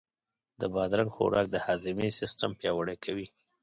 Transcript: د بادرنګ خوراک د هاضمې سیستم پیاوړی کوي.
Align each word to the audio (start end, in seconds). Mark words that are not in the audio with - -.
د 0.59 0.61
بادرنګ 0.73 1.09
خوراک 1.15 1.47
د 1.51 1.55
هاضمې 1.65 2.09
سیستم 2.19 2.51
پیاوړی 2.59 2.97
کوي. 3.05 3.27